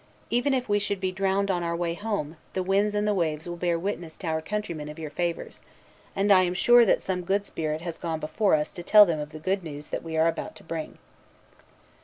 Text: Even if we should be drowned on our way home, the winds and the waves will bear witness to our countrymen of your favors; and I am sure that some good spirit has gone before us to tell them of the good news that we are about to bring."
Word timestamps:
Even 0.31 0.51
if 0.55 0.67
we 0.67 0.79
should 0.79 0.99
be 0.99 1.11
drowned 1.11 1.51
on 1.51 1.61
our 1.61 1.75
way 1.75 1.93
home, 1.93 2.35
the 2.53 2.63
winds 2.63 2.95
and 2.95 3.07
the 3.07 3.13
waves 3.13 3.47
will 3.47 3.55
bear 3.55 3.77
witness 3.77 4.17
to 4.17 4.25
our 4.25 4.41
countrymen 4.41 4.89
of 4.89 4.97
your 4.97 5.11
favors; 5.11 5.61
and 6.15 6.31
I 6.31 6.41
am 6.41 6.55
sure 6.55 6.85
that 6.87 7.03
some 7.03 7.21
good 7.21 7.45
spirit 7.45 7.81
has 7.81 7.99
gone 7.99 8.19
before 8.19 8.55
us 8.55 8.73
to 8.73 8.81
tell 8.81 9.05
them 9.05 9.19
of 9.19 9.29
the 9.29 9.37
good 9.37 9.63
news 9.63 9.89
that 9.89 10.01
we 10.01 10.17
are 10.17 10.27
about 10.27 10.55
to 10.55 10.63
bring." 10.63 10.97